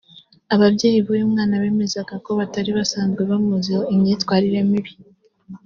Ababyeyi 0.55 0.99
b'uyu 1.05 1.31
mwana 1.31 1.55
bemezaga 1.63 2.15
ko 2.25 2.29
batari 2.39 2.71
basanzwe 2.77 3.21
bamuziho 3.29 3.81
imyitwarire 3.93 4.59
mibi 4.69 4.93